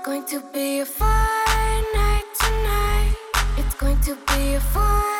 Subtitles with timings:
[0.00, 3.14] It's going to be a fine night tonight.
[3.58, 5.19] It's going to be a fine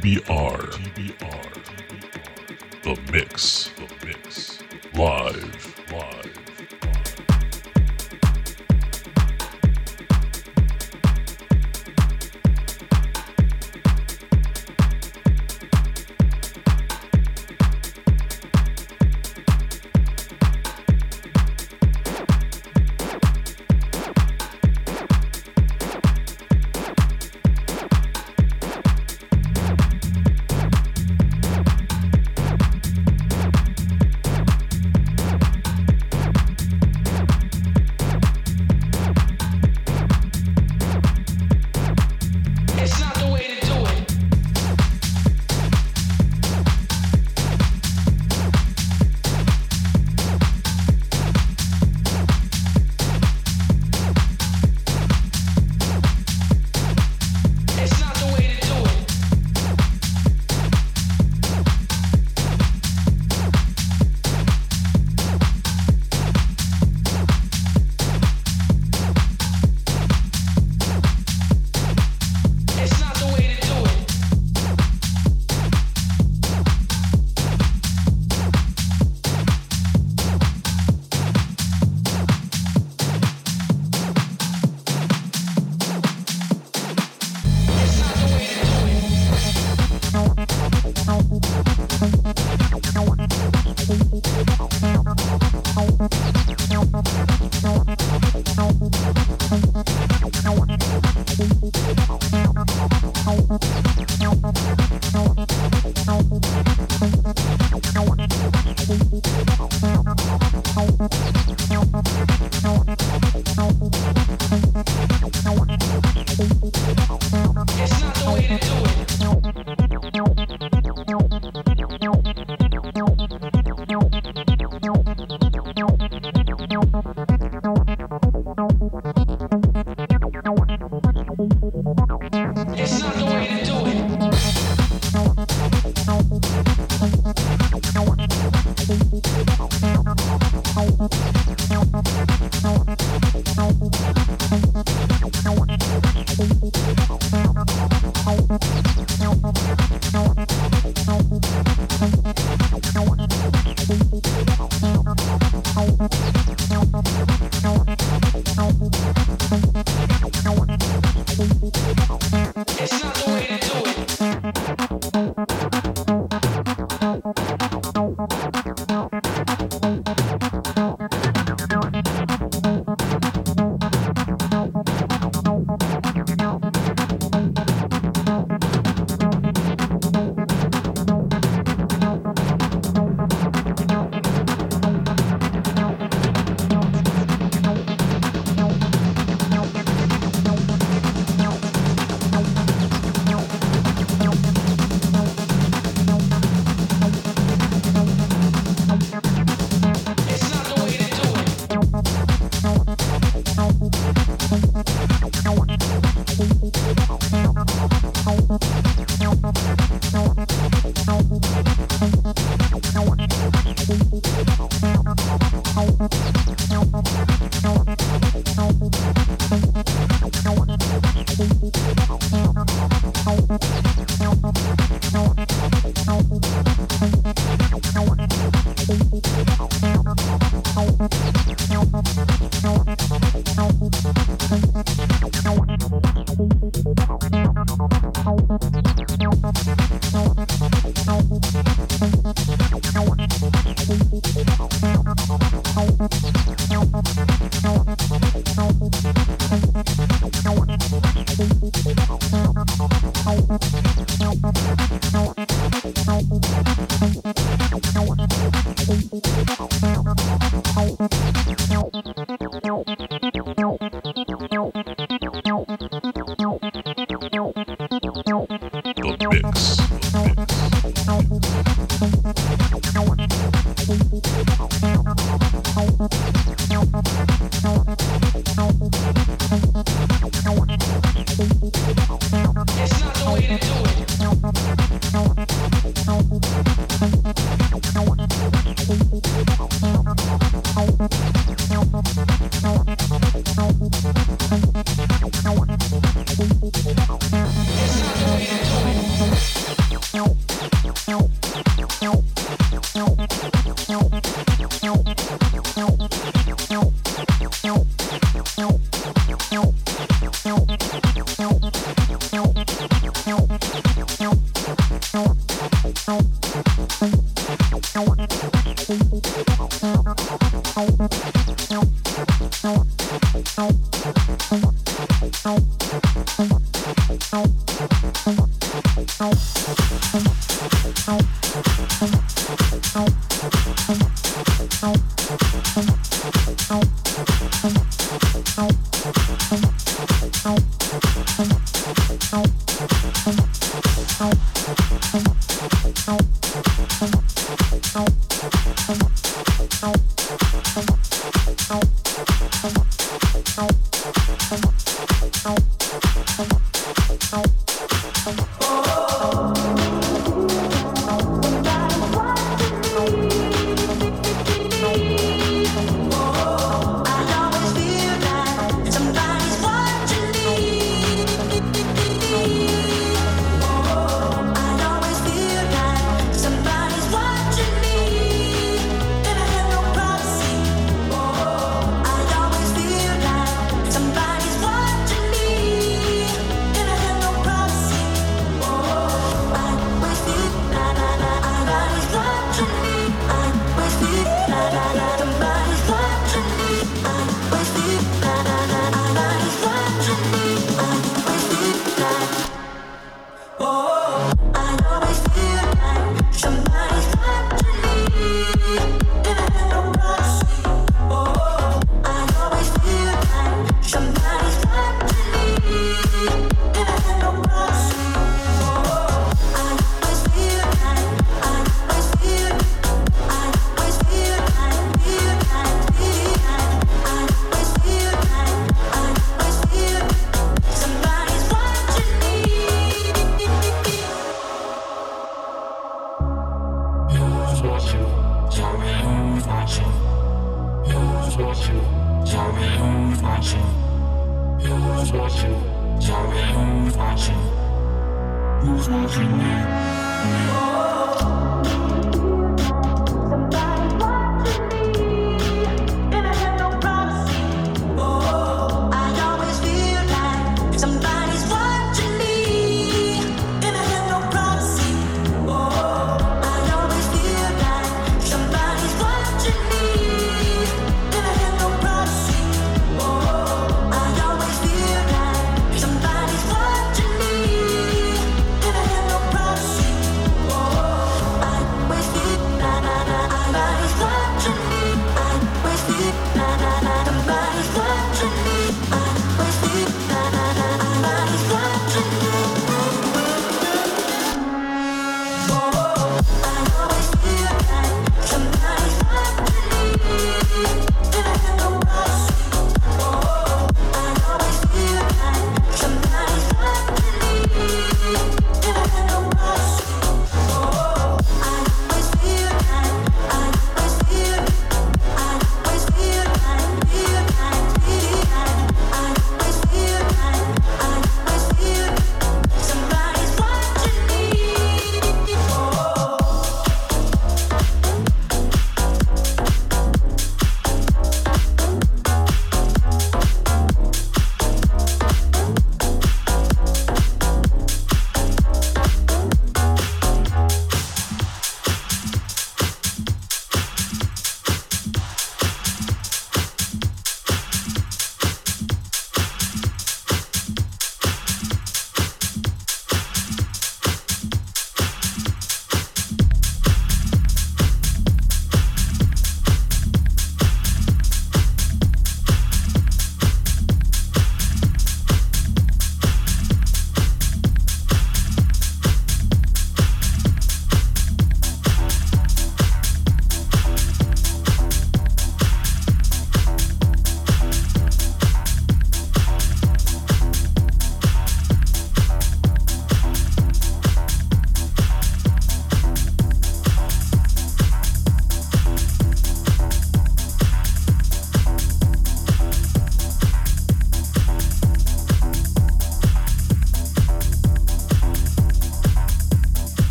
[0.00, 0.47] DBR.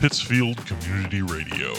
[0.00, 1.74] Pittsfield Community Radio.